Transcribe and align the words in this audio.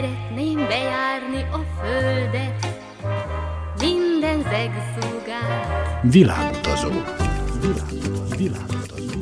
Szeretném 0.00 0.56
bejárni 0.56 1.42
a 1.52 1.80
földet, 1.80 2.66
minden 3.80 4.42
zegszúgát. 4.42 6.02
Világutazó. 6.02 6.88
Világutazó. 7.60 8.36
Világutazó. 8.36 9.18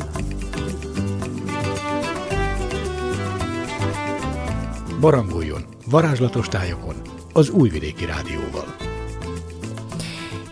Barangoljon 5.01 5.65
varázslatos 5.87 6.49
tájokon 6.49 6.95
az 7.33 7.51
Újvidéki 7.51 8.05
Rádióval. 8.05 8.77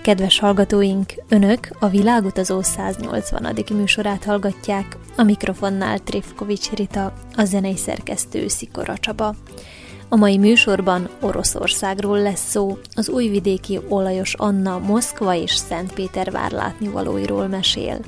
Kedves 0.02 0.38
hallgatóink, 0.38 1.12
Önök 1.28 1.68
a 1.78 1.88
Világutazó 1.88 2.62
180. 2.62 3.54
műsorát 3.72 4.24
hallgatják, 4.24 4.96
a 5.16 5.22
mikrofonnál 5.22 5.98
Trifkovics 5.98 6.70
Rita, 6.70 7.12
a 7.36 7.44
zenei 7.44 7.76
szerkesztő 7.76 8.48
Szikora 8.48 8.98
Csaba. 8.98 9.34
A 10.09 10.15
mai 10.15 10.37
műsorban 10.37 11.09
Oroszországról 11.21 12.21
lesz 12.21 12.49
szó, 12.49 12.77
az 12.95 13.09
újvidéki 13.09 13.79
olajos 13.89 14.33
Anna 14.33 14.79
Moszkva 14.79 15.35
és 15.35 15.51
Szentpétervár 15.51 16.51
látnivalóiról 16.51 17.47
mesél. 17.47 17.99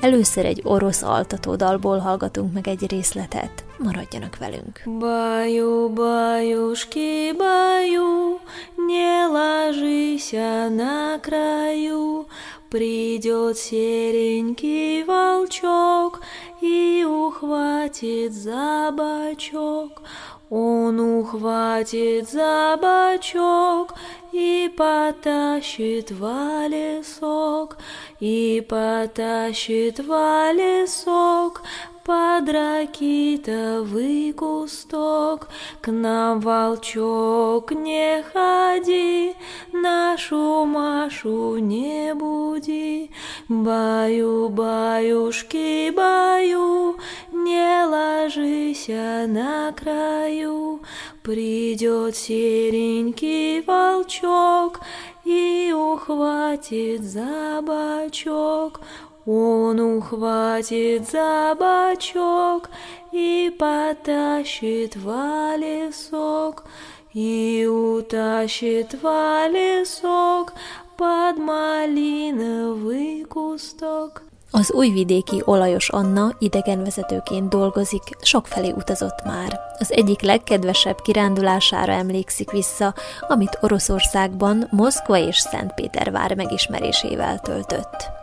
Először 0.00 0.44
egy 0.44 0.60
orosz 0.64 1.02
altatódalból 1.02 1.98
hallgatunk 1.98 2.52
meg 2.52 2.68
egy 2.68 2.86
részletet. 2.90 3.64
Maradjanak 3.78 4.36
velünk. 4.38 4.82
Баю, 4.98 5.88
баюшки, 5.88 7.32
баю, 7.36 8.38
не 8.86 9.26
ложися 9.26 10.68
на 10.68 11.18
краю, 11.20 12.26
Придет 12.70 13.58
серенький 13.58 15.02
волчок 15.02 16.20
и 16.62 17.04
ухватит 17.04 18.32
за 18.32 18.92
бочок. 18.92 20.02
Он 20.49 20.99
ухватит 20.99 22.29
за 22.29 22.77
бочок 22.79 23.95
и 24.31 24.71
потащит 24.77 26.11
в 26.11 26.67
лесок, 26.67 27.77
и 28.19 28.65
потащит 28.67 29.99
в 29.99 30.51
лесок 30.53 31.63
под 32.05 32.47
ракитовый 32.49 34.31
кусток. 34.33 35.49
К 35.81 35.91
нам, 35.91 36.39
волчок, 36.39 37.71
не 37.71 38.23
ходи, 38.31 39.33
нашу 39.73 40.65
Машу 40.65 41.57
не 41.57 42.13
буди. 42.13 43.09
Баю, 43.49 44.49
баюшки, 44.49 45.89
баю, 45.89 46.97
не 47.33 47.85
ложись 47.85 48.87
на 48.87 49.73
краю. 49.73 50.81
Придет 51.23 52.15
серенький 52.15 53.61
волчок 53.61 54.81
и 55.23 55.73
ухватит 55.75 57.01
за 57.03 57.61
бочок. 57.63 58.81
Он 59.26 59.80
ухватит 59.80 61.08
за 61.10 61.54
бочок 61.58 62.70
и 63.12 63.54
потащит 63.58 64.96
в 64.96 65.08
лесок, 65.56 66.64
и 67.12 67.66
утащит 67.66 68.94
в 69.02 69.48
лесок 69.48 70.52
под 70.96 71.38
малиновый 71.38 73.24
кусток. 73.24 74.22
Az 74.52 74.72
újvidéki 74.72 75.42
olajos 75.44 75.88
Anna 75.90 76.32
idegenvezetőként 76.38 77.48
dolgozik, 77.48 78.02
sokfelé 78.22 78.70
utazott 78.70 79.24
már. 79.24 79.60
Az 79.78 79.92
egyik 79.92 80.20
legkedvesebb 80.20 81.00
kirándulására 81.02 81.92
emlékszik 81.92 82.50
vissza, 82.50 82.94
amit 83.28 83.58
Oroszországban 83.60 84.66
Moszkva 84.70 85.16
és 85.18 85.38
Szentpétervár 85.38 86.34
megismerésével 86.34 87.38
töltött. 87.40 88.18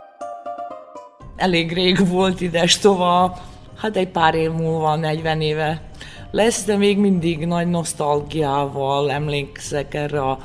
Elég 1.35 1.73
rég 1.73 2.07
volt 2.07 2.41
ides 2.41 2.77
tova, 2.77 3.37
hát 3.77 3.97
egy 3.97 4.07
pár 4.07 4.35
év 4.35 4.51
múlva, 4.51 4.95
40 4.95 5.41
éve 5.41 5.81
lesz, 6.31 6.65
de 6.65 6.77
még 6.77 6.97
mindig 6.97 7.45
nagy 7.45 7.67
nosztalgiával 7.67 9.11
emlékszek 9.11 9.93
erre 9.93 10.21
a 10.21 10.37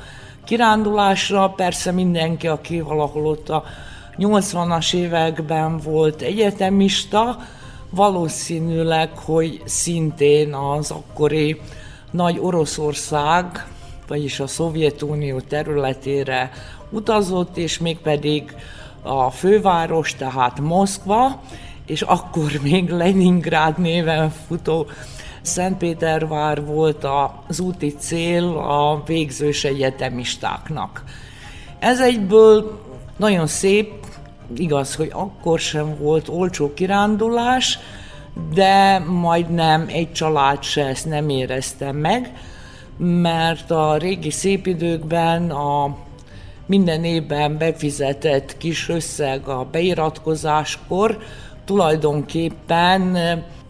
kirándulásra. 0.43 1.49
Persze 1.49 1.91
mindenki, 1.91 2.47
aki 2.47 2.81
valahol 2.81 3.25
ott 3.25 3.49
a 3.49 3.63
80-as 4.17 4.93
években 4.93 5.77
volt 5.77 6.21
egyetemista, 6.21 7.37
valószínűleg, 7.89 9.17
hogy 9.17 9.61
szintén 9.65 10.53
az 10.53 10.91
akkori 10.91 11.61
nagy 12.11 12.39
Oroszország, 12.39 13.67
vagyis 14.07 14.39
a 14.39 14.47
Szovjetunió 14.47 15.39
területére 15.39 16.51
utazott, 16.89 17.57
és 17.57 17.79
mégpedig 17.79 18.55
a 19.01 19.29
főváros, 19.29 20.15
tehát 20.15 20.59
Moszkva, 20.59 21.41
és 21.85 22.01
akkor 22.01 22.51
még 22.63 22.89
Leningrád 22.89 23.77
néven 23.77 24.29
futó 24.47 24.87
Szentpétervár 25.41 26.65
volt 26.65 27.07
az 27.47 27.59
úti 27.59 27.95
cél 27.99 28.57
a 28.57 29.03
végzős 29.05 29.63
egyetemistáknak. 29.63 31.03
Ez 31.79 31.99
egyből 32.01 32.81
nagyon 33.17 33.47
szép, 33.47 33.91
igaz, 34.55 34.95
hogy 34.95 35.09
akkor 35.13 35.59
sem 35.59 35.97
volt 35.97 36.27
olcsó 36.27 36.73
kirándulás, 36.73 37.79
de 38.53 38.99
majdnem 38.99 39.85
egy 39.87 40.11
család 40.11 40.63
se 40.63 40.85
ezt 40.85 41.05
nem 41.05 41.29
érezte 41.29 41.91
meg, 41.91 42.33
mert 42.97 43.71
a 43.71 43.97
régi 43.97 44.31
szép 44.31 44.67
időkben 44.67 45.51
a 45.51 45.95
minden 46.69 47.03
évben 47.03 47.57
befizetett 47.57 48.57
kis 48.57 48.89
összeg 48.89 49.47
a 49.47 49.67
beiratkozáskor 49.71 51.17
tulajdonképpen 51.65 53.17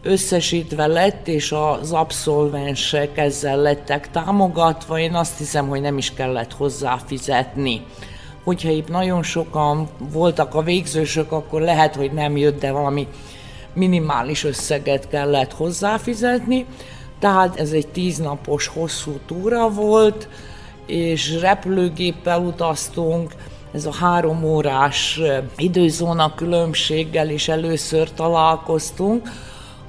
összesítve 0.03 0.87
lett, 0.87 1.27
és 1.27 1.51
az 1.51 1.91
abszolvensek 1.91 3.17
ezzel 3.17 3.57
lettek 3.57 4.11
támogatva. 4.11 4.99
Én 4.99 5.13
azt 5.13 5.37
hiszem, 5.37 5.67
hogy 5.67 5.81
nem 5.81 5.97
is 5.97 6.13
kellett 6.13 6.53
hozzá 6.53 6.97
fizetni. 7.05 7.81
Hogyha 8.43 8.69
itt 8.69 8.89
nagyon 8.89 9.23
sokan 9.23 9.89
voltak 9.97 10.55
a 10.55 10.61
végzősök, 10.61 11.31
akkor 11.31 11.61
lehet, 11.61 11.95
hogy 11.95 12.11
nem 12.11 12.37
jött, 12.37 12.59
de 12.59 12.71
valami 12.71 13.07
minimális 13.73 14.43
összeget 14.43 15.07
kellett 15.07 15.53
hozzáfizetni. 15.53 16.65
Tehát 17.19 17.59
ez 17.59 17.71
egy 17.71 17.87
tíznapos 17.87 18.67
hosszú 18.67 19.19
túra 19.25 19.69
volt, 19.69 20.27
és 20.89 21.39
repülőgéppel 21.39 22.41
utaztunk, 22.41 23.33
ez 23.73 23.85
a 23.85 23.93
három 23.93 24.43
órás 24.43 25.19
időzóna 25.57 26.35
különbséggel 26.35 27.29
is 27.29 27.47
először 27.47 28.11
találkoztunk, 28.13 29.29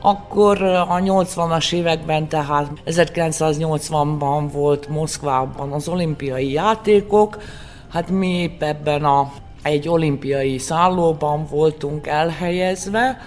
akkor 0.00 0.62
a 0.62 0.96
80-as 0.96 1.72
években, 1.72 2.28
tehát 2.28 2.70
1980-ban 2.86 4.48
volt 4.52 4.88
Moszkvában 4.88 5.72
az 5.72 5.88
olimpiai 5.88 6.52
játékok, 6.52 7.42
hát 7.88 8.10
mi 8.10 8.28
épp 8.28 8.62
ebben 8.62 9.04
a, 9.04 9.32
egy 9.62 9.88
olimpiai 9.88 10.58
szállóban 10.58 11.46
voltunk 11.50 12.06
elhelyezve, 12.06 13.18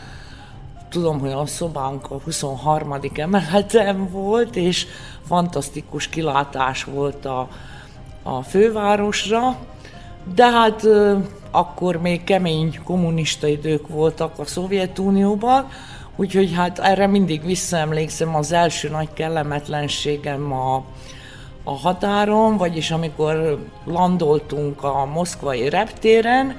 tudom, 0.89 1.19
hogy 1.19 1.31
a 1.31 1.45
szobánk 1.45 2.11
a 2.11 2.19
23. 2.23 2.95
emeleten 3.15 4.09
volt, 4.11 4.55
és 4.55 4.87
fantasztikus 5.27 6.07
kilátás 6.07 6.83
volt 6.83 7.25
a, 7.25 7.47
a 8.23 8.41
fővárosra, 8.41 9.57
de 10.35 10.51
hát 10.51 10.87
akkor 11.51 11.95
még 11.95 12.23
kemény 12.23 12.79
kommunista 12.83 13.47
idők 13.47 13.87
voltak 13.87 14.39
a 14.39 14.45
Szovjetunióban, 14.45 15.67
úgyhogy 16.15 16.53
hát 16.53 16.79
erre 16.79 17.07
mindig 17.07 17.45
visszaemlékszem 17.45 18.35
az 18.35 18.51
első 18.51 18.89
nagy 18.89 19.13
kellemetlenségem 19.13 20.53
a, 20.53 20.83
a 21.63 21.71
határon, 21.71 22.57
vagyis 22.57 22.91
amikor 22.91 23.65
landoltunk 23.85 24.83
a 24.83 25.05
moszkvai 25.05 25.69
reptéren, 25.69 26.55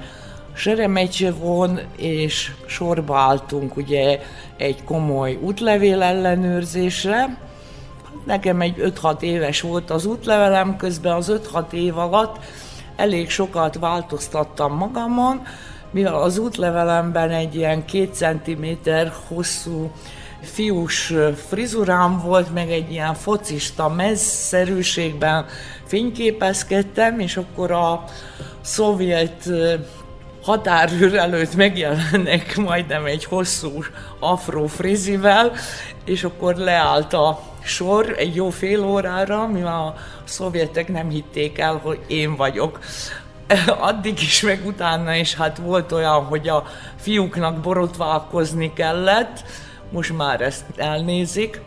Seremetyevon, 0.53 1.79
és 1.97 2.51
sorba 2.65 3.17
álltunk 3.17 3.77
ugye 3.77 4.19
egy 4.57 4.83
komoly 4.83 5.35
útlevél 5.41 6.01
ellenőrzésre. 6.01 7.37
Nekem 8.25 8.61
egy 8.61 8.93
5-6 9.01 9.21
éves 9.21 9.61
volt 9.61 9.89
az 9.89 10.05
útlevelem, 10.05 10.77
közben 10.77 11.13
az 11.13 11.31
5-6 11.53 11.71
év 11.71 11.97
alatt 11.97 12.37
elég 12.95 13.29
sokat 13.29 13.77
változtattam 13.79 14.77
magamon, 14.77 15.41
mivel 15.91 16.15
az 16.15 16.37
útlevelemben 16.37 17.29
egy 17.29 17.55
ilyen 17.55 17.85
két 17.85 18.15
centiméter 18.15 19.13
hosszú 19.27 19.91
fiús 20.41 21.13
frizurám 21.47 22.19
volt, 22.19 22.53
meg 22.53 22.71
egy 22.71 22.91
ilyen 22.91 23.13
focista 23.13 23.89
mezszerűségben 23.89 25.45
fényképezkedtem, 25.85 27.19
és 27.19 27.37
akkor 27.37 27.71
a 27.71 28.03
szovjet 28.61 29.49
határőr 30.43 31.15
előtt 31.15 31.55
megjelennek 31.55 32.57
majdnem 32.57 33.05
egy 33.05 33.25
hosszú 33.25 33.83
afro 34.19 34.67
frizivel, 34.67 35.51
és 36.05 36.23
akkor 36.23 36.55
leállt 36.55 37.13
a 37.13 37.39
sor 37.65 38.13
egy 38.17 38.35
jó 38.35 38.49
fél 38.49 38.85
órára, 38.85 39.47
mivel 39.47 39.73
a 39.73 39.95
szovjetek 40.23 40.87
nem 40.87 41.09
hitték 41.09 41.59
el, 41.59 41.79
hogy 41.83 41.99
én 42.07 42.35
vagyok. 42.35 42.79
Addig 43.79 44.21
is, 44.21 44.41
meg 44.41 44.65
utána 44.65 45.15
is, 45.15 45.35
hát 45.35 45.57
volt 45.57 45.91
olyan, 45.91 46.23
hogy 46.23 46.47
a 46.47 46.65
fiúknak 46.99 47.59
borotválkozni 47.59 48.73
kellett, 48.73 49.43
most 49.91 50.17
már 50.17 50.41
ezt 50.41 50.65
elnézik, 50.75 51.61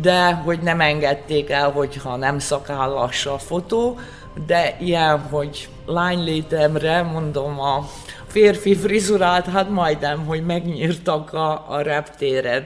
de 0.00 0.32
hogy 0.32 0.58
nem 0.60 0.80
engedték 0.80 1.50
el, 1.50 1.70
hogyha 1.70 2.16
nem 2.16 2.38
szakállas 2.38 3.26
a 3.26 3.38
fotó, 3.38 3.98
de 4.46 4.76
ilyen, 4.80 5.20
hogy 5.20 5.68
lánylétemre, 5.86 7.02
mondom, 7.02 7.60
a 7.60 7.88
férfi 8.26 8.76
frizurát, 8.76 9.46
hát 9.46 9.70
majdnem, 9.70 10.26
hogy 10.26 10.44
megnyírtak 10.44 11.32
a, 11.32 11.64
a 11.68 11.80
reptéren. 11.80 12.64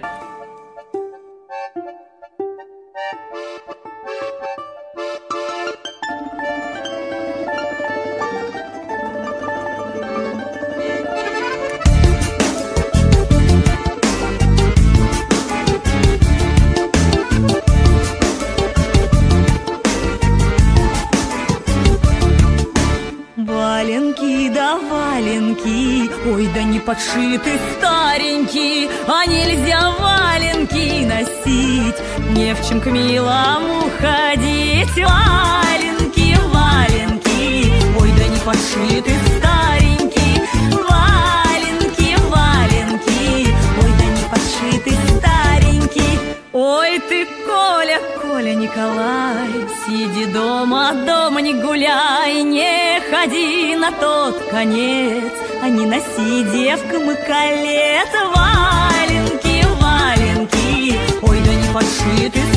Подшиты 26.87 27.59
старенький, 27.77 28.89
а 29.09 29.27
нельзя 29.27 29.91
валенки 29.99 31.05
носить, 31.05 31.97
не 32.31 32.55
в 32.55 32.67
чем 32.67 32.81
к 32.81 32.87
милому 32.87 33.91
ходить. 33.99 34.95
Валенки, 34.97 36.39
валенки, 36.55 37.73
ой, 38.01 38.11
да 38.17 38.29
не 38.29 38.39
подшиты 38.39 39.11
старенький, 39.37 40.41
валенки, 40.71 42.17
валенки, 42.31 43.49
ой, 43.83 43.93
да 43.99 44.07
не 44.17 44.25
подшиты 44.31 44.93
старенький. 45.19 46.19
Ой, 46.53 47.01
ты, 47.09 47.27
Коля, 47.45 47.99
Коля 48.23 48.55
Николай, 48.55 49.51
сиди 49.85 50.27
дома, 50.27 50.93
дома 51.05 51.41
не 51.41 51.55
гуляй, 51.55 52.43
не 52.45 53.01
ходи 53.11 53.75
на 53.75 53.91
тот 53.91 54.37
конец, 54.51 55.33
а 55.63 55.69
носи 55.69 56.45
девкам 56.53 57.11
и 57.11 57.15
колет 57.15 58.13
Валенки, 58.35 59.65
валенки, 59.81 60.99
ой, 61.23 61.41
да 61.45 61.55
не 61.55 61.73
подшиты 61.73 62.41
старенькие 62.41 62.56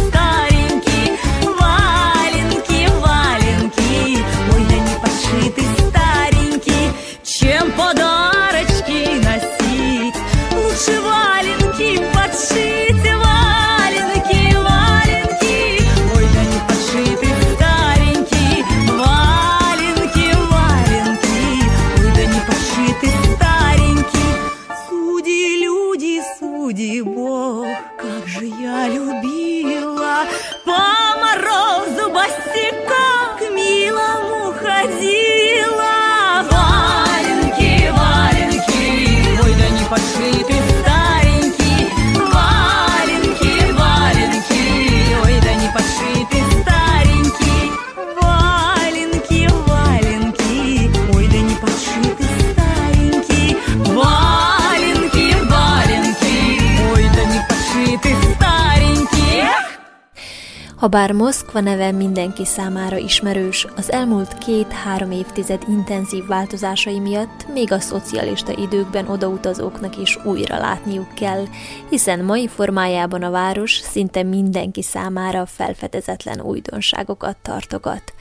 Habár 60.79 61.11
Moszkva 61.11 61.59
neve 61.59 61.91
mindenki 61.91 62.45
számára 62.45 62.97
ismerős, 62.97 63.67
az 63.75 63.91
elmúlt 63.91 64.37
két-három 64.37 65.11
évtized 65.11 65.61
intenzív 65.67 66.25
változásai 66.25 66.99
miatt 66.99 67.47
még 67.53 67.71
a 67.71 67.79
szocialista 67.79 68.51
időkben 68.57 69.07
odautazóknak 69.07 69.97
is 69.97 70.17
újra 70.25 70.57
látniuk 70.57 71.13
kell, 71.13 71.45
hiszen 71.89 72.23
mai 72.23 72.47
formájában 72.47 73.23
a 73.23 73.29
város 73.31 73.71
szinte 73.71 74.23
mindenki 74.23 74.81
számára 74.81 75.45
felfedezetlen 75.45 76.41
újdonságokat 76.41 77.37
tartogat. 77.41 78.13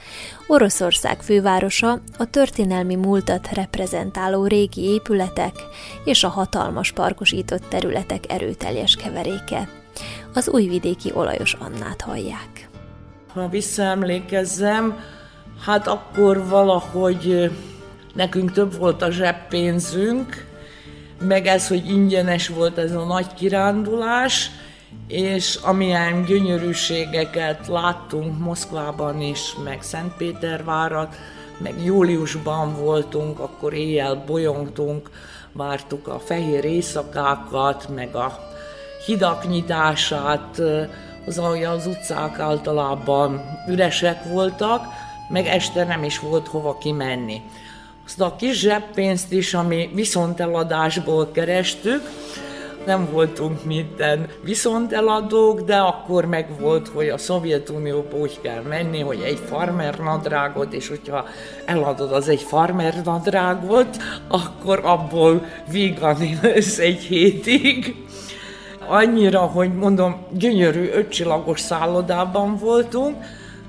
Oroszország 0.46 1.22
fővárosa 1.22 2.00
a 2.18 2.30
történelmi 2.30 2.94
múltat 2.94 3.48
reprezentáló 3.52 4.46
régi 4.46 4.82
épületek 4.82 5.54
és 6.04 6.24
a 6.24 6.28
hatalmas 6.28 6.92
parkosított 6.92 7.68
területek 7.68 8.32
erőteljes 8.32 8.96
keveréke 8.96 9.68
az 10.34 10.48
újvidéki 10.48 11.10
olajos 11.14 11.52
Annát 11.52 12.00
hallják. 12.00 12.68
Ha 13.34 13.48
visszaemlékezzem, 13.48 14.98
hát 15.64 15.86
akkor 15.86 16.46
valahogy 16.48 17.50
nekünk 18.14 18.52
több 18.52 18.78
volt 18.78 19.02
a 19.02 19.10
zseppénzünk, 19.10 20.46
meg 21.20 21.46
ez, 21.46 21.68
hogy 21.68 21.88
ingyenes 21.90 22.48
volt 22.48 22.78
ez 22.78 22.92
a 22.92 23.04
nagy 23.04 23.34
kirándulás, 23.34 24.50
és 25.08 25.54
amilyen 25.54 26.24
gyönyörűségeket 26.24 27.66
láttunk 27.66 28.38
Moszkvában 28.38 29.20
is, 29.20 29.54
meg 29.64 29.82
Szentpétervárat, 29.82 31.16
meg 31.58 31.84
júliusban 31.84 32.74
voltunk, 32.74 33.38
akkor 33.38 33.72
éjjel 33.72 34.22
bolyongtunk, 34.26 35.10
vártuk 35.52 36.08
a 36.08 36.18
fehér 36.18 36.64
éjszakákat, 36.64 37.88
meg 37.94 38.14
a 38.14 38.38
hidak 39.06 39.48
nyitását, 39.48 40.60
az, 41.26 41.38
az 41.74 41.86
utcák 41.86 42.38
általában 42.38 43.42
üresek 43.68 44.24
voltak, 44.24 44.84
meg 45.28 45.46
este 45.46 45.84
nem 45.84 46.04
is 46.04 46.18
volt 46.18 46.48
hova 46.48 46.78
kimenni. 46.78 47.42
Azt 48.04 48.20
a 48.20 48.36
kis 48.36 48.58
zseppénzt 48.58 49.32
is, 49.32 49.54
ami 49.54 49.90
viszonteladásból 49.94 51.30
kerestük, 51.32 52.02
nem 52.86 53.08
voltunk 53.10 53.64
minden 53.64 54.28
viszonteladók, 54.42 55.60
de 55.60 55.76
akkor 55.76 56.24
meg 56.24 56.60
volt, 56.60 56.88
hogy 56.88 57.08
a 57.08 57.18
Szovjetunióba 57.18 58.16
úgy 58.16 58.40
kell 58.40 58.62
menni, 58.62 59.00
hogy 59.00 59.20
egy 59.20 59.38
farmer 59.46 59.98
nadrágot, 59.98 60.72
és 60.72 60.88
hogyha 60.88 61.24
eladod 61.64 62.12
az 62.12 62.28
egy 62.28 62.42
farmer 62.42 62.94
nadrágot, 63.04 63.96
akkor 64.28 64.80
abból 64.84 65.44
vígan 65.70 66.16
egy 66.78 67.00
hétig 67.08 68.07
annyira, 68.88 69.40
hogy 69.40 69.74
mondom, 69.74 70.26
gyönyörű 70.30 70.90
ötcsillagos 70.92 71.60
szállodában 71.60 72.56
voltunk, 72.56 73.16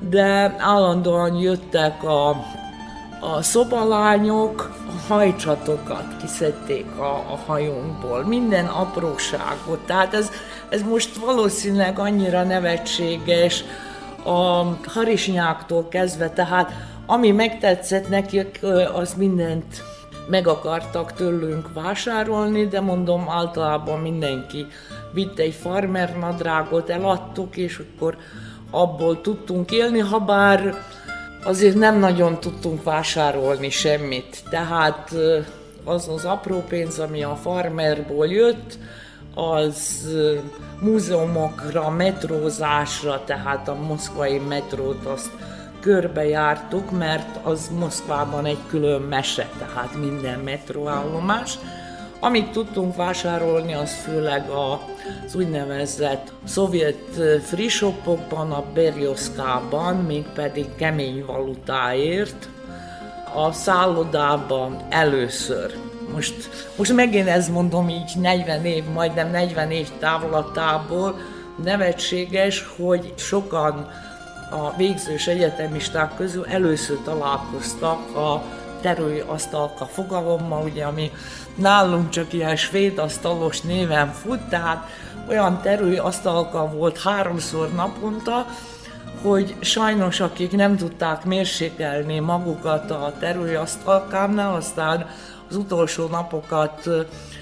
de 0.09 0.55
állandóan 0.57 1.35
jöttek 1.35 2.03
a, 2.03 2.29
a 3.19 3.41
szobalányok, 3.41 4.71
a 4.87 5.13
hajcsatokat 5.13 6.05
kiszedték 6.21 6.85
a, 6.97 7.03
a 7.03 7.39
hajónkból, 7.45 8.25
minden 8.25 8.65
apróságot. 8.65 9.79
Tehát 9.85 10.13
ez, 10.13 10.31
ez 10.69 10.81
most 10.81 11.15
valószínűleg 11.15 11.99
annyira 11.99 12.43
nevetséges, 12.43 13.63
a 14.23 14.63
harisnyáktól 14.87 15.87
kezdve, 15.87 16.29
tehát 16.29 16.71
ami 17.05 17.31
megtetszett 17.31 18.09
nekik, 18.09 18.59
az 18.93 19.13
mindent 19.13 19.83
meg 20.29 20.47
akartak 20.47 21.13
tőlünk 21.13 21.73
vásárolni, 21.73 22.67
de 22.67 22.81
mondom, 22.81 23.29
általában 23.29 23.99
mindenki 23.99 24.67
vitt 25.13 25.39
egy 25.39 25.53
farmer 25.53 26.17
nadrágot, 26.17 26.89
eladtuk, 26.89 27.57
és 27.57 27.79
akkor 27.79 28.17
abból 28.71 29.21
tudtunk 29.21 29.71
élni, 29.71 29.99
ha 29.99 30.19
bár 30.19 30.75
azért 31.43 31.75
nem 31.75 31.99
nagyon 31.99 32.39
tudtunk 32.39 32.83
vásárolni 32.83 33.69
semmit. 33.69 34.43
Tehát 34.49 35.15
az 35.83 36.07
az 36.07 36.25
apró 36.25 36.63
pénz, 36.67 36.99
ami 36.99 37.23
a 37.23 37.35
farmerból 37.35 38.27
jött, 38.27 38.77
az 39.35 40.07
múzeumokra, 40.79 41.89
metrózásra, 41.89 43.23
tehát 43.25 43.67
a 43.67 43.75
moszkvai 43.75 44.37
metrót 44.37 45.05
azt 45.05 45.29
körbejártuk, 45.89 46.91
mert 46.91 47.37
az 47.43 47.71
Moszkvában 47.79 48.45
egy 48.45 48.57
külön 48.67 49.01
mese, 49.01 49.49
tehát 49.59 49.95
minden 49.95 50.39
metróállomás. 50.39 51.57
Amit 52.19 52.51
tudtunk 52.51 52.95
vásárolni, 52.95 53.73
az 53.73 53.93
főleg 53.93 54.49
az 54.49 55.35
úgynevezett 55.35 56.31
szovjet 56.43 57.21
free 57.43 57.67
shopokban, 57.67 58.51
a 58.51 58.63
Berioszkában, 58.73 59.95
mégpedig 59.95 60.65
kemény 60.75 61.25
valutáért, 61.25 62.49
a 63.35 63.51
szállodában 63.51 64.77
először. 64.89 65.73
Most, 66.13 66.49
most 66.77 66.93
megint 66.93 67.27
ezt 67.27 67.49
mondom 67.49 67.89
így 67.89 68.11
40 68.21 68.65
év, 68.65 68.83
majdnem 68.93 69.31
40 69.31 69.71
év 69.71 69.87
távlatából, 69.99 71.19
nevetséges, 71.63 72.65
hogy 72.77 73.13
sokan 73.15 73.87
a 74.49 74.75
végzős 74.77 75.27
egyetemisták 75.27 76.15
közül 76.15 76.45
először 76.45 76.97
találkoztak 77.03 78.15
a 78.15 78.41
terői 78.81 79.23
asztalka 79.27 79.85
fogalommal, 79.85 80.63
ugye, 80.63 80.85
ami 80.85 81.11
nálunk 81.55 82.09
csak 82.09 82.33
ilyen 82.33 82.55
svéd 82.55 82.97
asztalos 82.97 83.61
néven 83.61 84.11
fut, 84.11 84.39
tehát 84.39 84.87
olyan 85.29 85.61
terői 85.61 85.97
asztalka 85.97 86.71
volt 86.71 87.01
háromszor 87.01 87.73
naponta, 87.73 88.45
hogy 89.21 89.55
sajnos 89.59 90.19
akik 90.19 90.51
nem 90.51 90.77
tudták 90.77 91.25
mérsékelni 91.25 92.19
magukat 92.19 92.91
a 92.91 93.13
asztalkámnál, 93.61 94.55
aztán 94.55 95.09
az 95.49 95.55
utolsó 95.55 96.07
napokat 96.07 96.89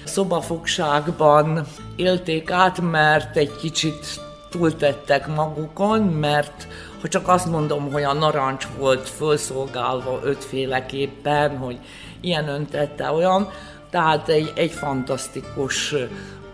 szobafogságban 0.04 1.66
élték 1.96 2.50
át, 2.50 2.80
mert 2.80 3.36
egy 3.36 3.56
kicsit 3.56 4.20
túltettek 4.50 5.26
magukon, 5.26 6.00
mert 6.02 6.66
ha 7.00 7.08
csak 7.08 7.28
azt 7.28 7.46
mondom, 7.46 7.92
hogy 7.92 8.02
a 8.02 8.12
narancs 8.12 8.66
volt 8.78 9.08
felszolgálva 9.08 10.20
ötféleképpen, 10.22 11.56
hogy 11.56 11.78
ilyen 12.20 12.48
öntette 12.48 13.12
olyan, 13.12 13.48
tehát 13.90 14.28
egy, 14.28 14.52
egy 14.54 14.70
fantasztikus 14.70 15.94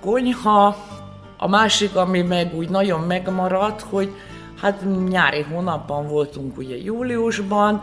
konyha. 0.00 0.76
A 1.36 1.48
másik, 1.48 1.96
ami 1.96 2.22
meg 2.22 2.54
úgy 2.54 2.68
nagyon 2.68 3.00
megmaradt, 3.00 3.80
hogy 3.80 4.14
hát 4.60 4.82
nyári 5.08 5.40
hónapban 5.40 6.08
voltunk 6.08 6.56
ugye 6.56 6.76
júliusban, 6.76 7.82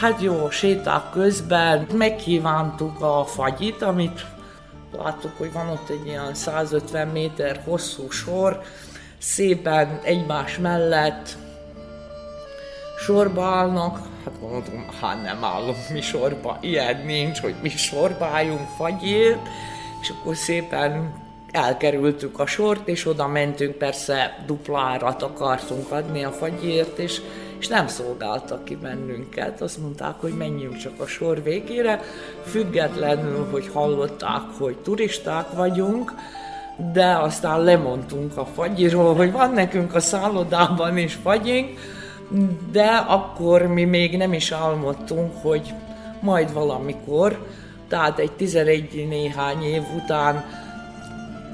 hát 0.00 0.22
jó, 0.22 0.50
séták 0.50 1.10
közben 1.10 1.86
megkívántuk 1.92 3.00
a 3.00 3.24
fagyit, 3.24 3.82
amit 3.82 4.26
láttuk, 4.96 5.30
hogy 5.38 5.52
van 5.52 5.68
ott 5.68 5.88
egy 5.88 6.06
ilyen 6.06 6.34
150 6.34 7.08
méter 7.08 7.60
hosszú 7.64 8.10
sor, 8.10 8.60
szépen 9.18 10.00
egymás 10.02 10.58
mellett 10.58 11.36
sorba 13.08 13.44
állnak, 13.44 13.98
hát 14.24 14.40
mondom, 14.40 14.86
hát 15.00 15.22
nem 15.22 15.44
állunk 15.44 15.76
mi 15.92 16.00
sorba, 16.00 16.58
ilyen 16.60 17.02
nincs, 17.06 17.40
hogy 17.40 17.54
mi 17.62 17.68
sorba 17.68 18.26
álljunk 18.26 18.68
fagyért, 18.76 19.48
és 20.00 20.10
akkor 20.10 20.36
szépen 20.36 21.12
elkerültük 21.52 22.38
a 22.38 22.46
sort, 22.46 22.88
és 22.88 23.06
oda 23.06 23.26
mentünk, 23.26 23.74
persze 23.74 24.44
duplárat 24.46 25.22
akartunk 25.22 25.90
adni 25.90 26.24
a 26.24 26.30
fagyért, 26.30 26.98
és, 26.98 27.20
és 27.58 27.68
nem 27.68 27.86
szolgáltak 27.86 28.64
ki 28.64 28.76
bennünket. 28.76 29.60
Azt 29.60 29.78
mondták, 29.78 30.14
hogy 30.20 30.32
menjünk 30.32 30.76
csak 30.76 31.00
a 31.00 31.06
sor 31.06 31.42
végére, 31.42 32.00
függetlenül, 32.44 33.48
hogy 33.50 33.70
hallották, 33.72 34.42
hogy 34.58 34.76
turisták 34.76 35.52
vagyunk, 35.52 36.14
de 36.92 37.16
aztán 37.16 37.62
lemondtunk 37.62 38.36
a 38.36 38.46
fagyiról, 38.46 39.14
hogy 39.14 39.32
van 39.32 39.52
nekünk 39.52 39.94
a 39.94 40.00
szállodában 40.00 40.98
is 40.98 41.14
fagyink, 41.14 41.96
de 42.70 42.86
akkor 42.86 43.62
mi 43.62 43.84
még 43.84 44.16
nem 44.16 44.32
is 44.32 44.52
álmodtunk, 44.52 45.32
hogy 45.42 45.72
majd 46.20 46.52
valamikor, 46.52 47.46
tehát 47.88 48.18
egy 48.18 48.32
11 48.32 49.06
néhány 49.08 49.62
év 49.62 49.82
után 49.96 50.44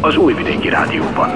az 0.00 0.16
Újvidéki 0.16 0.68
Rádióban. 0.68 1.30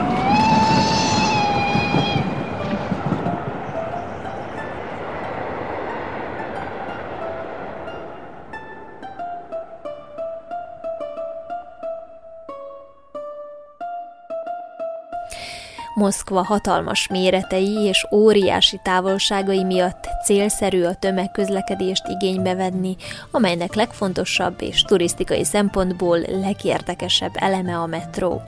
Moszkva 16.02 16.44
hatalmas 16.44 17.08
méretei 17.08 17.84
és 17.84 18.06
óriási 18.12 18.80
távolságai 18.82 19.64
miatt 19.64 20.08
célszerű 20.24 20.84
a 20.84 20.94
tömegközlekedést 20.94 22.08
igénybe 22.08 22.54
venni, 22.54 22.96
amelynek 23.30 23.74
legfontosabb 23.74 24.54
és 24.62 24.82
turisztikai 24.82 25.44
szempontból 25.44 26.18
legérdekesebb 26.18 27.32
eleme 27.34 27.76
a 27.76 27.86
metró. 27.86 28.42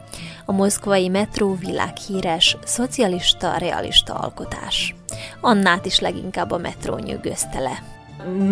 A 0.44 0.52
moszkvai 0.52 1.08
metró 1.08 1.54
világhíres, 1.54 2.56
szocialista-realista 2.64 4.14
alkotás. 4.14 4.94
Annát 5.40 5.86
is 5.86 6.00
leginkább 6.00 6.50
a 6.50 6.58
metró 6.58 6.96
nyűgözte 6.96 7.58
le 7.58 7.82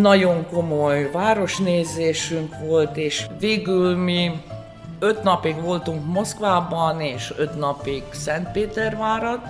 nagyon 0.01 0.47
komoly 0.51 1.11
városnézésünk 1.13 2.55
volt, 2.67 2.97
és 2.97 3.27
végül 3.39 3.97
mi 3.97 4.31
öt 5.03 5.23
napig 5.23 5.61
voltunk 5.61 6.13
Moszkvában, 6.13 7.01
és 7.01 7.35
öt 7.37 7.59
napig 7.59 8.03
Szentpétervárat, 8.11 9.41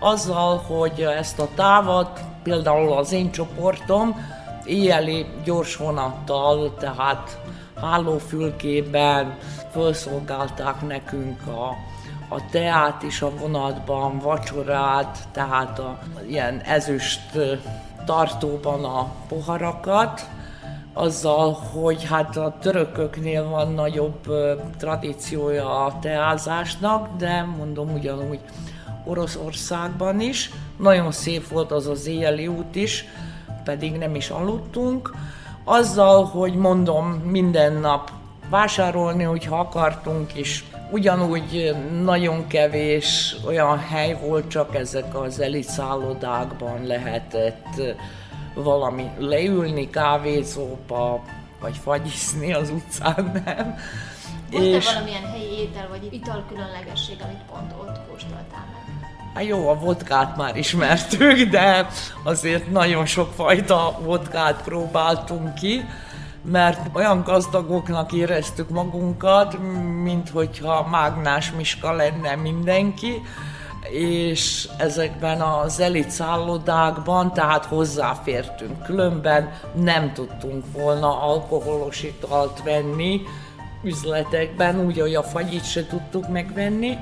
azzal, 0.00 0.56
hogy 0.56 1.00
ezt 1.00 1.38
a 1.38 1.48
távat, 1.54 2.20
például 2.42 2.92
az 2.92 3.12
én 3.12 3.30
csoportom, 3.30 4.26
éjjeli 4.64 5.26
gyors 5.44 5.76
vonattal, 5.76 6.74
tehát 6.74 7.38
hálófülkében 7.80 9.38
felszolgálták 9.72 10.86
nekünk 10.86 11.46
a, 11.46 11.68
a 12.34 12.40
teát 12.50 13.02
is 13.02 13.22
a 13.22 13.30
vonatban, 13.30 14.18
vacsorát, 14.18 15.18
tehát 15.32 15.78
a 15.78 15.98
ilyen 16.28 16.60
ezüst 16.60 17.38
tartóban 18.04 18.84
a 18.84 19.12
poharakat, 19.28 20.28
azzal, 20.92 21.52
hogy 21.52 22.04
hát 22.04 22.36
a 22.36 22.54
törököknél 22.60 23.48
van 23.48 23.72
nagyobb 23.72 24.26
tradíciója 24.78 25.84
a 25.84 25.98
teázásnak, 25.98 27.16
de 27.16 27.42
mondom 27.58 27.92
ugyanúgy 27.92 28.40
Oroszországban 29.04 30.20
is. 30.20 30.50
Nagyon 30.76 31.12
szép 31.12 31.48
volt 31.48 31.72
az 31.72 31.86
az 31.86 32.06
éjjeli 32.06 32.46
út 32.46 32.74
is, 32.74 33.04
pedig 33.64 33.92
nem 33.92 34.14
is 34.14 34.30
aludtunk. 34.30 35.14
Azzal, 35.64 36.24
hogy 36.24 36.54
mondom, 36.54 37.06
minden 37.06 37.72
nap 37.72 38.10
vásárolni, 38.48 39.22
hogyha 39.22 39.58
akartunk 39.58 40.36
is. 40.36 40.64
Ugyanúgy 40.90 41.76
nagyon 42.02 42.46
kevés 42.46 43.36
olyan 43.46 43.78
hely 43.78 44.18
volt, 44.26 44.48
csak 44.48 44.74
ezek 44.74 45.20
az 45.20 45.40
elitszállodákban 45.40 46.86
lehetett 46.86 47.96
valami 48.54 49.10
leülni 49.18 49.90
kávézóba, 49.90 51.24
vagy 51.60 51.76
fagyizni 51.76 52.52
az 52.52 52.70
utcán, 52.70 53.42
nem. 53.44 53.76
Volt-e 54.50 54.66
és... 54.66 54.84
valamilyen 54.84 55.26
helyi 55.30 55.58
étel 55.58 55.88
vagy 55.88 56.08
ital 56.10 56.44
különlegesség, 56.48 57.16
amit 57.22 57.42
pont 57.50 57.72
ott 57.80 58.00
kóstoltál 58.10 58.66
meg? 58.72 58.80
Hát 59.34 59.44
jó, 59.44 59.68
a 59.68 59.74
vodkát 59.74 60.36
már 60.36 60.56
ismertük, 60.56 61.42
de 61.42 61.86
azért 62.24 62.70
nagyon 62.70 63.06
sok 63.06 63.32
fajta 63.32 63.98
vodkát 64.02 64.62
próbáltunk 64.62 65.54
ki, 65.54 65.84
mert 66.42 66.96
olyan 66.96 67.22
gazdagoknak 67.22 68.12
éreztük 68.12 68.68
magunkat, 68.68 69.58
mint 70.02 70.28
hogyha 70.28 70.88
mágnás 70.88 71.52
miska 71.52 71.92
lenne 71.92 72.34
mindenki, 72.34 73.22
és 73.92 74.68
ezekben 74.76 75.40
az 75.40 75.80
elit 75.80 76.10
szállodákban, 76.10 77.32
tehát 77.32 77.64
hozzáfértünk. 77.64 78.82
Különben 78.82 79.52
nem 79.74 80.12
tudtunk 80.12 80.64
volna 80.72 81.22
alkoholos 81.22 82.02
italt 82.02 82.62
venni 82.62 83.20
üzletekben, 83.82 84.80
úgy, 84.86 85.00
hogy 85.00 85.14
a 85.14 85.22
fagyit 85.22 85.64
se 85.64 85.86
tudtuk 85.86 86.28
megvenni, 86.28 86.98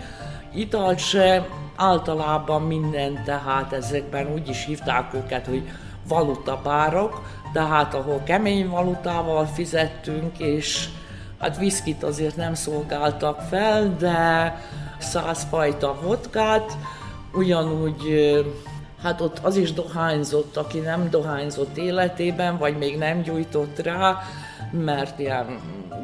italt 0.54 0.98
se, 0.98 1.46
általában 1.76 2.62
minden, 2.62 3.22
tehát 3.24 3.72
ezekben 3.72 4.32
úgy 4.32 4.48
is 4.48 4.64
hívták 4.64 5.14
őket, 5.14 5.46
hogy 5.46 5.68
valutabárok, 6.08 7.22
tehát 7.52 7.94
ahol 7.94 8.22
kemény 8.24 8.68
valutával 8.68 9.46
fizettünk, 9.46 10.38
és 10.38 10.88
hát 11.38 11.58
viszkit 11.58 12.02
azért 12.02 12.36
nem 12.36 12.54
szolgáltak 12.54 13.40
fel, 13.40 13.96
de 13.98 14.56
száz 14.98 15.46
fajta 15.50 15.96
vodkát, 16.02 16.76
ugyanúgy 17.32 18.02
hát 19.02 19.20
ott 19.20 19.38
az 19.42 19.56
is 19.56 19.72
dohányzott, 19.72 20.56
aki 20.56 20.78
nem 20.78 21.10
dohányzott 21.10 21.76
életében, 21.76 22.58
vagy 22.58 22.78
még 22.78 22.98
nem 22.98 23.22
gyújtott 23.22 23.78
rá, 23.78 24.18
mert 24.70 25.18
ilyen 25.18 25.60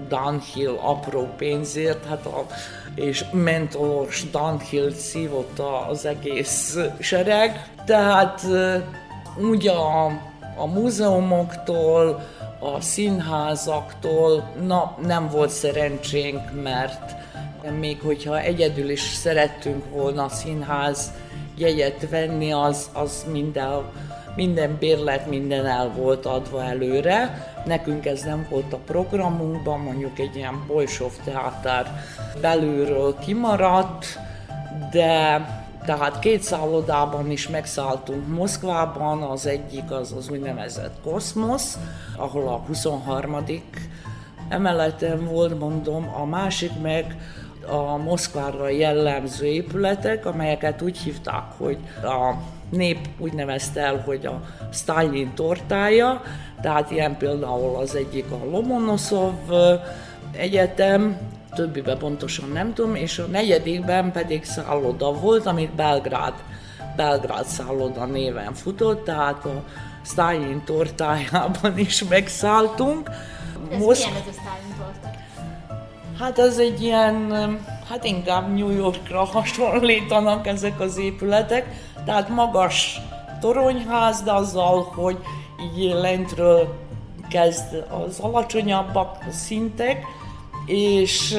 Dunhill 0.08 0.78
apró 0.82 1.28
pénzért, 1.36 2.06
hát 2.06 2.26
a, 2.26 2.46
és 2.94 3.24
mentolos 3.32 4.30
Dunhill 4.30 4.92
szívott 4.92 5.60
az 5.88 6.06
egész 6.06 6.78
sereg. 6.98 7.70
Tehát 7.84 8.46
úgy 9.48 9.68
a, 9.68 10.04
a 10.56 10.66
múzeumoktól, 10.66 12.22
a 12.58 12.80
színházaktól, 12.80 14.52
na 14.66 14.96
nem 15.06 15.28
volt 15.28 15.50
szerencsénk, 15.50 16.62
mert 16.62 17.14
még 17.72 18.00
hogyha 18.00 18.40
egyedül 18.40 18.90
is 18.90 19.00
szerettünk 19.00 19.84
volna 19.90 20.28
színház 20.28 21.12
jegyet 21.56 22.08
venni, 22.10 22.52
az, 22.52 22.90
az 22.92 23.26
minden, 23.32 23.82
minden 24.36 24.76
bérlet, 24.78 25.28
minden 25.28 25.66
el 25.66 25.92
volt 25.96 26.26
adva 26.26 26.64
előre. 26.64 27.46
Nekünk 27.66 28.06
ez 28.06 28.22
nem 28.22 28.46
volt 28.50 28.72
a 28.72 28.78
programunkban, 28.86 29.80
mondjuk 29.80 30.18
egy 30.18 30.36
ilyen 30.36 30.64
Bolsov 30.66 31.12
teátár 31.24 32.04
belülről 32.40 33.18
kimaradt, 33.18 34.18
de 34.90 35.44
tehát 35.84 36.18
két 36.18 36.42
szállodában 36.42 37.30
is 37.30 37.48
megszálltunk 37.48 38.28
Moszkvában, 38.28 39.22
az 39.22 39.46
egyik 39.46 39.90
az 39.90 40.12
az 40.12 40.28
úgynevezett 40.30 40.94
Kosmos, 41.02 41.62
ahol 42.16 42.48
a 42.48 42.62
23. 42.66 43.36
emeleten 44.48 45.24
volt, 45.24 45.58
mondom, 45.58 46.14
a 46.20 46.24
másik 46.24 46.70
meg 46.82 47.16
a 47.68 47.96
Moszkvára 47.96 48.68
jellemző 48.68 49.46
épületek, 49.46 50.26
amelyeket 50.26 50.82
úgy 50.82 50.98
hívták, 50.98 51.44
hogy 51.56 51.78
a 52.02 52.34
nép 52.70 52.98
úgy 53.18 53.32
nevezte 53.32 53.80
el, 53.80 54.02
hogy 54.04 54.26
a 54.26 54.40
Stalin 54.72 55.34
tortája, 55.34 56.22
tehát 56.60 56.90
ilyen 56.90 57.16
például 57.16 57.76
az 57.76 57.94
egyik 57.94 58.30
a 58.30 58.44
Lomonoszov 58.50 59.34
egyetem, 60.36 61.18
többiben 61.54 61.98
pontosan 61.98 62.48
nem 62.48 62.74
tudom, 62.74 62.94
és 62.94 63.18
a 63.18 63.26
negyedikben 63.26 64.12
pedig 64.12 64.44
szálloda 64.44 65.12
volt, 65.12 65.46
amit 65.46 65.74
Belgrád, 65.74 66.34
Belgrád 66.96 67.44
szálloda 67.46 68.04
néven 68.04 68.54
futott, 68.54 69.04
tehát 69.04 69.44
a 69.44 69.62
Stalin 70.02 70.62
tortájában 70.64 71.78
is 71.78 72.04
megszálltunk. 72.04 73.10
Ez 73.70 73.78
Moszk... 73.78 74.06
milyen 74.06 74.22
ez 74.22 74.28
a 74.28 74.40
Stalin? 74.40 74.63
Hát 76.18 76.38
ez 76.38 76.58
egy 76.58 76.82
ilyen, 76.82 77.32
hát 77.88 78.04
inkább 78.04 78.54
New 78.54 78.70
Yorkra 78.70 79.24
hasonlítanak 79.34 80.46
ezek 80.46 80.80
az 80.80 80.98
épületek, 80.98 81.66
tehát 82.04 82.28
magas 82.28 83.00
toronyház, 83.40 84.22
de 84.22 84.32
azzal, 84.32 84.82
hogy 84.82 85.18
így 85.76 85.92
lentről 85.92 86.74
kezd 87.28 87.84
az 88.06 88.18
alacsonyabbak 88.18 89.24
szintek, 89.30 90.04
és 90.66 91.36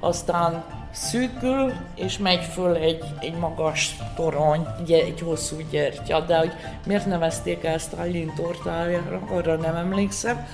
aztán 0.00 0.64
szűkül, 0.92 1.72
és 1.94 2.18
megy 2.18 2.44
föl 2.44 2.76
egy, 2.76 3.04
egy 3.20 3.34
magas 3.34 3.96
torony, 4.16 4.66
egy, 4.78 4.92
egy 4.92 5.20
hosszú 5.20 5.56
gyertya, 5.70 6.20
de 6.20 6.38
hogy 6.38 6.52
miért 6.86 7.06
nevezték 7.06 7.64
el 7.64 7.78
Stalin 7.78 8.32
tortájára, 8.36 9.20
arra 9.30 9.56
nem 9.56 9.76
emlékszem. 9.76 10.46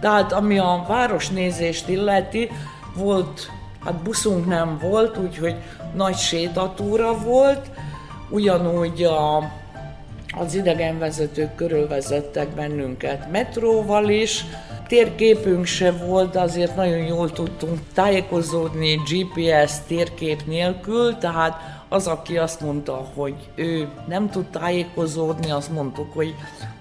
Tehát 0.00 0.32
ami 0.32 0.58
a 0.58 0.84
városnézést 0.88 1.88
illeti, 1.88 2.50
volt, 2.94 3.50
hát 3.84 3.94
buszunk 3.94 4.46
nem 4.46 4.78
volt, 4.82 5.18
úgyhogy 5.18 5.54
nagy 5.94 6.16
sétatúra 6.16 7.18
volt, 7.18 7.70
ugyanúgy 8.30 9.02
a, 9.02 9.36
az 10.38 10.54
idegenvezetők 10.54 11.54
körülvezettek 11.54 12.48
bennünket 12.48 13.30
metróval 13.30 14.08
is, 14.08 14.44
térképünk 14.88 15.64
se 15.64 15.92
volt, 15.92 16.30
de 16.30 16.40
azért 16.40 16.76
nagyon 16.76 17.06
jól 17.06 17.32
tudtunk 17.32 17.78
tájékozódni 17.94 18.94
GPS 18.94 19.72
térkép 19.86 20.46
nélkül, 20.46 21.18
tehát 21.18 21.82
az, 21.88 22.06
aki 22.06 22.38
azt 22.38 22.60
mondta, 22.60 23.06
hogy 23.14 23.34
ő 23.54 23.88
nem 24.08 24.30
tud 24.30 24.44
tájékozódni, 24.44 25.50
azt 25.50 25.72
mondtuk, 25.72 26.12
hogy 26.14 26.34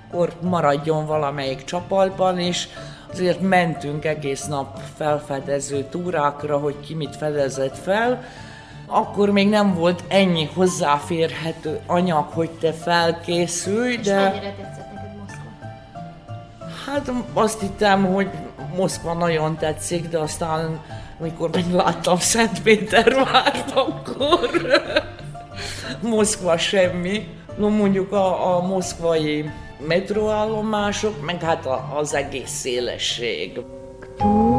akkor 0.07 0.33
maradjon 0.41 1.05
valamelyik 1.05 1.63
csapatban, 1.63 2.39
és 2.39 2.67
azért 3.13 3.41
mentünk 3.41 4.05
egész 4.05 4.45
nap 4.45 4.79
felfedező 4.95 5.83
túrákra, 5.89 6.57
hogy 6.57 6.79
ki 6.79 6.93
mit 6.93 7.15
fedezett 7.15 7.77
fel. 7.77 8.23
Akkor 8.85 9.29
még 9.29 9.49
nem 9.49 9.75
volt 9.75 10.03
ennyi 10.07 10.49
hozzáférhető 10.53 11.79
anyag, 11.85 12.25
hogy 12.29 12.49
te 12.49 12.73
felkészülj, 12.73 13.95
de... 13.95 14.01
És 14.01 14.31
mennyire 14.31 14.53
tetszett 14.61 14.93
neked 14.93 15.17
Moszkva? 15.19 15.49
Hát 16.85 17.11
azt 17.33 17.59
hittem, 17.59 18.13
hogy 18.13 18.29
Moszkva 18.75 19.13
nagyon 19.13 19.57
tetszik, 19.57 20.09
de 20.09 20.17
aztán 20.17 20.79
amikor 21.19 21.49
megláttam 21.53 22.17
Szentpétervárt, 22.17 23.71
akkor 23.85 24.49
Moszkva 26.09 26.57
semmi. 26.57 27.27
No 27.57 27.69
mondjuk 27.69 28.11
a, 28.11 28.55
a 28.55 28.61
moszkvai 28.61 29.51
metróállomások, 29.87 31.25
meg 31.25 31.41
hát 31.41 31.67
az 31.95 32.13
egész 32.13 32.51
szélesség. 32.51 33.59
Mm. 34.25 34.52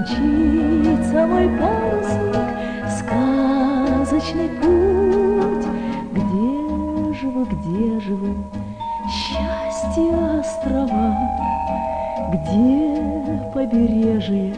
Мчится 0.00 1.26
мой 1.26 1.48
парусник, 1.58 2.36
сказочный 2.98 4.48
путь. 4.60 5.66
Где 6.12 7.14
же 7.14 7.28
вы, 7.28 7.44
где 7.44 8.00
же 8.00 8.14
вы, 8.14 8.34
счастье 9.08 10.12
острова, 10.38 11.16
где 12.32 13.50
побережье 13.52 14.54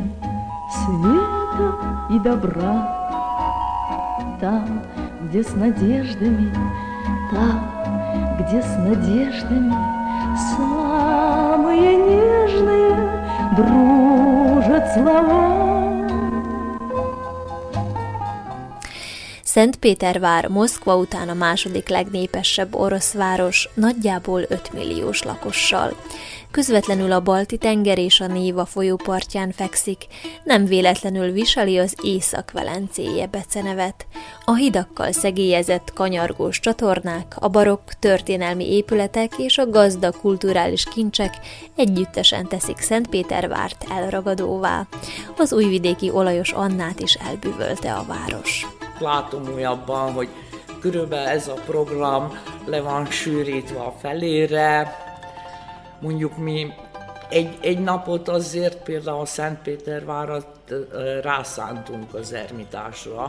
света 0.70 1.74
и 2.10 2.18
добра? 2.20 2.98
Там, 4.40 4.82
где 5.22 5.42
с 5.42 5.54
надеждами, 5.54 6.52
там, 7.30 7.70
где 8.40 8.62
с 8.62 8.76
надеждами 8.78 9.74
самые 10.56 11.96
нежные 11.96 12.94
слова. 13.56 14.11
Szentpétervár 19.42 20.48
Moszkva 20.48 20.96
után 20.96 21.28
a 21.28 21.34
második 21.34 21.88
legnépesebb 21.88 22.74
orosz 22.74 23.12
város, 23.12 23.68
nagyjából 23.74 24.40
5 24.48 24.72
milliós 24.72 25.22
lakossal. 25.22 25.96
Közvetlenül 26.52 27.12
a 27.12 27.20
Balti-tenger 27.20 27.98
és 27.98 28.20
a 28.20 28.26
Néva 28.26 28.64
folyó 28.64 28.96
partján 28.96 29.52
fekszik, 29.52 30.06
nem 30.44 30.64
véletlenül 30.64 31.30
viseli 31.30 31.78
az 31.78 31.96
Észak-Velencéje 32.02 33.26
becenevet. 33.26 34.06
A 34.44 34.54
hidakkal 34.54 35.12
szegélyezett 35.12 35.92
kanyargós 35.92 36.60
csatornák, 36.60 37.36
a 37.38 37.48
barokk 37.48 37.90
történelmi 37.98 38.72
épületek 38.74 39.38
és 39.38 39.58
a 39.58 39.70
gazda 39.70 40.12
kulturális 40.12 40.84
kincsek 40.84 41.38
együttesen 41.76 42.48
teszik 42.48 42.78
Szentpétervárt 42.78 43.86
elragadóvá. 43.90 44.86
Az 45.36 45.52
újvidéki 45.52 46.10
olajos 46.10 46.52
Annát 46.52 47.00
is 47.00 47.14
elbűvölte 47.14 47.92
a 47.92 48.04
város 48.08 48.66
látom 49.02 49.42
újabban, 49.54 50.12
hogy 50.12 50.28
körülbelül 50.80 51.28
ez 51.28 51.48
a 51.48 51.54
program 51.66 52.38
le 52.64 52.80
van 52.80 53.06
sűrítve 53.06 53.80
a 53.80 53.94
felére. 54.00 54.96
Mondjuk 56.02 56.38
mi 56.38 56.72
egy, 57.28 57.58
egy 57.60 57.78
napot 57.78 58.28
azért 58.28 58.82
például 58.82 59.26
Szentpétervárat 59.26 60.46
rászántunk 61.22 62.14
az 62.14 62.32
Ermitásra, 62.32 63.22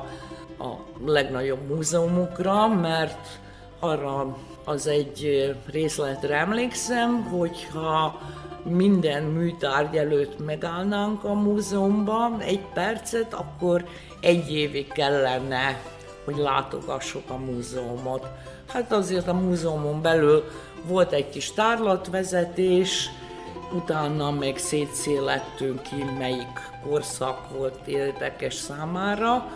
a 0.59 0.73
legnagyobb 1.05 1.67
múzeumukra, 1.67 2.67
mert 2.67 3.39
arra 3.79 4.37
az 4.63 4.87
egy 4.87 5.49
részletre 5.71 6.37
emlékszem, 6.37 7.23
hogyha 7.23 8.21
minden 8.63 9.23
műtárgy 9.23 9.97
előtt 9.97 10.45
megállnánk 10.45 11.23
a 11.23 11.33
múzeumban 11.33 12.39
egy 12.39 12.65
percet, 12.73 13.33
akkor 13.33 13.85
egy 14.21 14.51
évig 14.51 14.87
kellene, 14.87 15.81
hogy 16.25 16.37
látogassuk 16.37 17.29
a 17.29 17.37
múzeumot. 17.37 18.27
Hát 18.67 18.91
azért 18.91 19.27
a 19.27 19.33
múzeumon 19.33 20.01
belül 20.01 20.43
volt 20.87 21.11
egy 21.11 21.29
kis 21.29 21.51
tárlatvezetés, 21.51 23.09
utána 23.73 24.31
még 24.31 24.57
szétszélettünk 24.57 25.81
ki, 25.81 26.03
melyik 26.17 26.69
korszak 26.83 27.49
volt 27.57 27.87
érdekes 27.87 28.53
számára. 28.53 29.51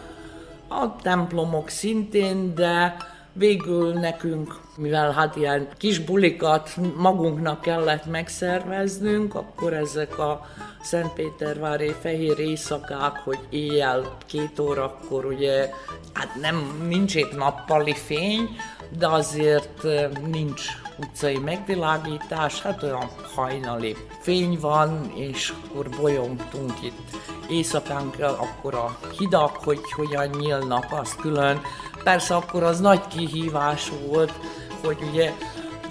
A 0.67 0.95
templomok 1.01 1.69
szintén, 1.69 2.55
de 2.55 2.97
végül 3.37 3.93
nekünk, 3.93 4.55
mivel 4.77 5.11
hát 5.11 5.35
ilyen 5.35 5.67
kis 5.77 5.99
bulikat 5.99 6.77
magunknak 6.97 7.61
kellett 7.61 8.05
megszerveznünk, 8.05 9.35
akkor 9.35 9.73
ezek 9.73 10.19
a 10.19 10.45
Szentpétervári 10.81 11.95
fehér 12.01 12.39
éjszakák, 12.39 13.17
hogy 13.23 13.39
éjjel 13.49 14.17
két 14.25 14.59
órakor 14.59 15.25
ugye, 15.25 15.69
hát 16.13 16.35
nem, 16.41 16.85
nincs 16.87 17.15
épp 17.15 17.31
nappali 17.31 17.93
fény, 17.93 18.49
de 18.97 19.07
azért 19.07 19.83
nincs 20.31 20.63
utcai 20.97 21.37
megvilágítás, 21.37 22.61
hát 22.61 22.83
olyan 22.83 23.09
hajnali 23.35 23.95
fény 24.21 24.57
van, 24.59 25.11
és 25.15 25.53
akkor 25.65 25.89
bolyongtunk 26.01 26.73
itt 26.83 27.17
éjszakánk, 27.49 28.15
akkor 28.19 28.73
a 28.73 28.97
hidak, 29.17 29.55
hogy 29.63 29.79
hogyan 29.95 30.27
nyílnak, 30.27 30.85
az 30.89 31.15
külön. 31.15 31.61
Persze 32.03 32.35
akkor 32.35 32.63
az 32.63 32.79
nagy 32.79 33.07
kihívás 33.07 33.91
volt, 34.07 34.33
hogy 34.83 34.97
ugye 35.11 35.31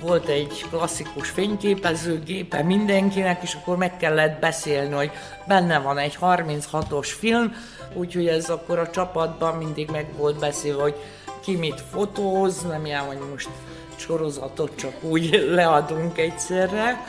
volt 0.01 0.27
egy 0.29 0.65
klasszikus 0.71 1.31
fényképezőgépe 1.31 2.63
mindenkinek, 2.63 3.43
és 3.43 3.55
akkor 3.55 3.77
meg 3.77 3.97
kellett 3.97 4.41
beszélni, 4.41 4.95
hogy 4.95 5.11
benne 5.47 5.79
van 5.79 5.99
egy 5.99 6.19
36-os 6.21 7.09
film, 7.19 7.55
úgyhogy 7.95 8.29
ez 8.29 8.51
akkor 8.51 8.79
a 8.79 8.91
csapatban 8.91 9.57
mindig 9.57 9.91
meg 9.91 10.07
volt 10.17 10.39
beszélve, 10.39 10.83
hogy 10.83 10.97
ki 11.41 11.57
mit 11.57 11.83
fotóz, 11.93 12.63
nem 12.63 12.87
ilyen, 12.87 13.01
hogy 13.01 13.19
most 13.31 13.49
sorozatot 13.97 14.77
csak 14.77 15.03
úgy 15.03 15.47
leadunk 15.51 16.19
egyszerre. 16.19 17.07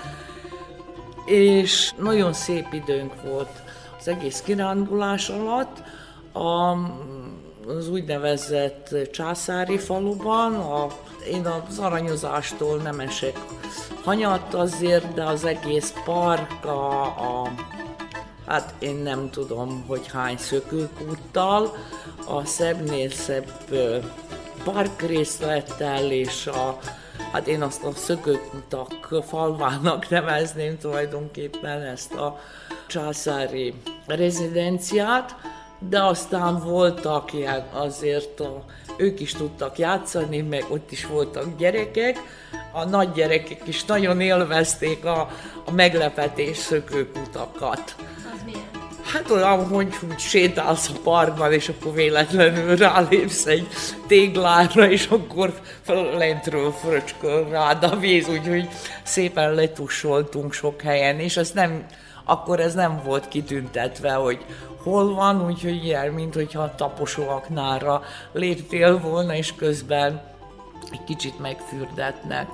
És 1.25 1.91
nagyon 1.97 2.33
szép 2.33 2.73
időnk 2.73 3.13
volt 3.21 3.49
az 4.07 4.13
egész 4.13 4.41
kirándulás 4.41 5.29
alatt. 5.29 5.83
A, 6.33 6.77
az 7.67 7.89
úgynevezett 7.89 9.09
császári 9.11 9.77
faluban, 9.77 10.55
a, 10.55 10.87
én 11.31 11.45
az 11.45 11.79
aranyozástól 11.79 12.77
nem 12.77 12.99
esek 12.99 13.39
hanyat 14.03 14.53
azért, 14.53 15.13
de 15.13 15.23
az 15.23 15.45
egész 15.45 15.93
park, 16.05 16.65
a, 16.65 17.01
a 17.01 17.51
hát 18.45 18.73
én 18.79 18.95
nem 18.95 19.29
tudom, 19.29 19.83
hogy 19.87 20.07
hány 20.11 20.37
szökőkúttal, 20.37 21.75
a 22.27 22.45
szebbnél 22.45 23.09
szebb 23.09 23.51
parkrészlettel 24.63 26.11
és 26.11 26.47
a, 26.47 26.77
hát 27.31 27.47
én 27.47 27.61
azt 27.61 27.83
a 27.83 27.91
szökőkutak 27.91 29.23
falvának 29.27 30.09
nevezném 30.19 30.77
tulajdonképpen 30.77 31.81
ezt 31.81 32.13
a 32.13 32.39
császári 32.87 33.73
rezidenciát, 34.15 35.35
de 35.79 36.03
aztán 36.03 36.59
voltak 36.59 37.33
ilyen 37.33 37.63
azért, 37.73 38.39
a, 38.39 38.63
ők 38.97 39.19
is 39.19 39.33
tudtak 39.33 39.77
játszani, 39.77 40.41
meg 40.41 40.65
ott 40.69 40.91
is 40.91 41.05
voltak 41.05 41.57
gyerekek. 41.57 42.17
A 42.71 42.85
nagy 42.85 43.11
gyerekek 43.11 43.61
is 43.65 43.83
nagyon 43.85 44.21
élvezték 44.21 45.05
a, 45.05 45.29
a 45.65 45.71
meglepetés 45.71 46.57
szökőkutakat. 46.57 47.95
Hát 49.13 49.31
olyan, 49.31 49.67
hogy 49.67 49.87
úgy 50.07 50.19
sétálsz 50.19 50.89
a 50.89 50.99
parkban, 51.03 51.53
és 51.53 51.69
akkor 51.69 51.93
véletlenül 51.93 52.75
rálépsz 52.75 53.45
egy 53.45 53.67
téglára, 54.07 54.89
és 54.89 55.07
akkor 55.07 55.53
lentről 56.17 56.71
fröcsköl 56.71 57.49
rád 57.49 57.83
a 57.83 57.95
víz, 57.95 58.27
úgyhogy 58.29 58.67
szépen 59.03 59.53
letussoltunk 59.53 60.53
sok 60.53 60.81
helyen, 60.81 61.19
és 61.19 61.37
ez 61.37 61.51
nem, 61.51 61.85
akkor 62.27 62.59
ez 62.59 62.73
nem 62.73 63.01
volt 63.03 63.27
kitüntetve, 63.27 64.13
hogy 64.13 64.45
hol 64.83 65.13
van, 65.13 65.45
úgyhogy 65.45 65.85
ilyen, 65.85 66.13
mint 66.13 66.33
hogyha 66.33 66.75
taposóaknára 66.75 68.01
léptél 68.31 68.99
volna, 68.99 69.35
és 69.35 69.55
közben 69.55 70.21
egy 70.91 71.03
kicsit 71.03 71.39
megfürdetnek. 71.39 72.47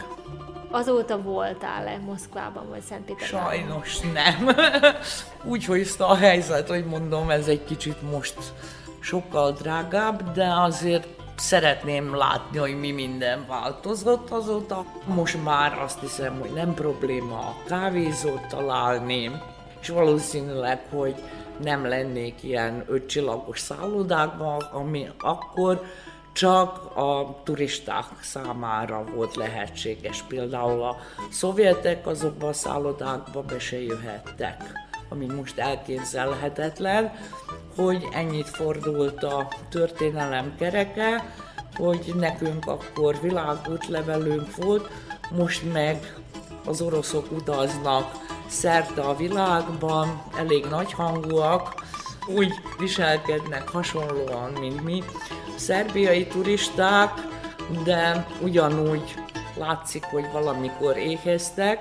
Azóta 0.72 1.22
voltál-e 1.22 1.98
Moszkvában 1.98 2.70
vagy 2.70 2.82
Szentpétervárban? 2.82 3.52
Sajnos 3.52 4.00
nem. 4.00 4.56
Úgy 5.52 5.66
hozta 5.66 6.08
a 6.08 6.16
helyzet, 6.16 6.68
hogy 6.68 6.86
mondom, 6.86 7.30
ez 7.30 7.48
egy 7.48 7.64
kicsit 7.64 8.12
most 8.12 8.36
sokkal 9.00 9.52
drágább, 9.52 10.32
de 10.32 10.54
azért 10.56 11.08
szeretném 11.36 12.16
látni, 12.16 12.58
hogy 12.58 12.80
mi 12.80 12.92
minden 12.92 13.46
változott 13.48 14.30
azóta. 14.30 14.86
Most 15.06 15.44
már 15.44 15.82
azt 15.82 16.00
hiszem, 16.00 16.40
hogy 16.40 16.52
nem 16.52 16.74
probléma 16.74 17.38
a 17.38 17.56
kávézót 17.68 18.48
találni, 18.48 19.32
és 19.84 19.90
valószínűleg, 19.90 20.82
hogy 20.90 21.16
nem 21.64 21.86
lennék 21.86 22.44
ilyen 22.44 22.84
ötcsillagos 22.88 23.60
szállodákban, 23.60 24.62
ami 24.72 25.10
akkor 25.20 25.84
csak 26.34 26.96
a 26.96 27.40
turisták 27.44 28.06
számára 28.22 29.04
volt 29.16 29.36
lehetséges. 29.36 30.24
Például 30.28 30.84
a 30.84 30.96
szovjetek 31.32 32.08
azokban 32.08 32.50
a 32.50 32.54
szállodákba 32.54 33.42
be 33.42 33.60
se 33.60 33.82
jöhettek, 33.82 34.64
ami 35.10 35.26
most 35.26 35.60
elképzelhetetlen, 35.60 37.12
hogy 37.76 38.08
ennyit 38.14 38.50
fordult 38.50 39.24
a 39.24 39.48
történelem 39.70 40.56
kereke, 40.58 41.34
hogy 41.76 42.14
nekünk 42.16 42.66
akkor 42.66 43.22
világútlevelünk 43.22 44.56
volt, 44.56 44.90
most 45.32 45.74
meg 45.74 46.16
az 46.66 46.82
oroszok 46.82 47.32
utaznak 47.32 48.12
szerte 48.48 49.02
a 49.02 49.16
világban, 49.16 50.24
elég 50.38 50.66
nagyhangúak, 50.66 51.74
úgy 52.28 52.54
viselkednek 52.78 53.70
hasonlóan, 53.70 54.52
mint 54.60 54.84
mi, 54.84 55.04
szerbiai 55.56 56.28
turisták, 56.28 57.12
de 57.84 58.28
ugyanúgy 58.42 59.16
látszik, 59.58 60.04
hogy 60.04 60.32
valamikor 60.32 60.98
éheztek, 60.98 61.80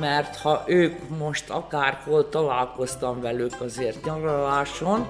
mert 0.00 0.36
ha 0.36 0.62
ők 0.66 1.08
most 1.18 1.50
akárhol 1.50 2.28
találkoztam 2.28 3.20
velük 3.20 3.60
azért 3.60 4.04
nyaraláson, 4.04 5.06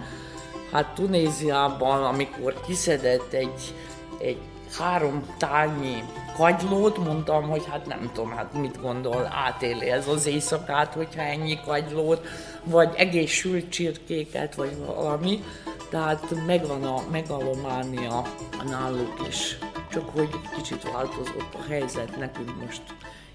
hát 0.72 0.94
Tunéziában, 0.94 2.04
amikor 2.04 2.60
kiszedett 2.66 3.32
egy, 3.32 3.74
egy 4.18 4.38
három 4.78 5.24
tányi 5.38 6.04
kagylót, 6.36 6.98
mondtam, 6.98 7.48
hogy 7.48 7.64
hát 7.70 7.86
nem 7.86 8.10
tudom, 8.14 8.30
hát 8.30 8.52
mit 8.52 8.80
gondol, 8.80 9.28
átéli 9.32 9.90
ez 9.90 10.08
az 10.08 10.26
éjszakát, 10.26 10.94
hogyha 10.94 11.20
ennyi 11.22 11.60
kagylót, 11.64 12.26
vagy 12.64 12.94
egész 12.96 13.30
sült 13.30 13.70
csirkéket, 13.70 14.54
vagy 14.54 14.76
valami. 14.86 15.44
Tehát 15.90 16.46
megvan 16.46 16.84
a 16.84 17.02
megalománia 17.10 18.22
náluk 18.64 19.26
is. 19.28 19.58
Csak 19.90 20.08
hogy 20.08 20.28
kicsit 20.56 20.90
változott 20.92 21.54
a 21.54 21.68
helyzet, 21.68 22.16
nekünk 22.16 22.60
most 22.64 22.82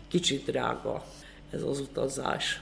kicsit 0.08 0.46
drága 0.46 1.04
ez 1.52 1.62
az 1.62 1.80
utazás. 1.80 2.62